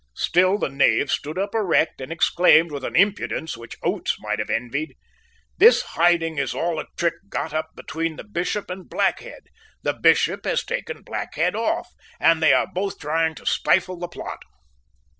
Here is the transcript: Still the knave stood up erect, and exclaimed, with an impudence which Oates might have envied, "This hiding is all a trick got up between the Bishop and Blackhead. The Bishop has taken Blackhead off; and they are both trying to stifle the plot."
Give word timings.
Still 0.15 0.57
the 0.57 0.67
knave 0.67 1.11
stood 1.11 1.37
up 1.37 1.53
erect, 1.53 2.01
and 2.01 2.11
exclaimed, 2.11 2.71
with 2.71 2.83
an 2.83 2.95
impudence 2.95 3.55
which 3.55 3.77
Oates 3.83 4.17
might 4.19 4.39
have 4.39 4.49
envied, 4.49 4.95
"This 5.59 5.83
hiding 5.83 6.39
is 6.39 6.55
all 6.55 6.79
a 6.79 6.87
trick 6.97 7.13
got 7.29 7.53
up 7.53 7.75
between 7.75 8.15
the 8.15 8.23
Bishop 8.23 8.71
and 8.71 8.89
Blackhead. 8.89 9.43
The 9.83 9.93
Bishop 9.93 10.43
has 10.45 10.65
taken 10.65 11.03
Blackhead 11.03 11.55
off; 11.55 11.89
and 12.19 12.41
they 12.41 12.51
are 12.51 12.65
both 12.65 12.97
trying 12.99 13.35
to 13.35 13.45
stifle 13.45 13.97
the 13.99 14.07
plot." 14.07 14.41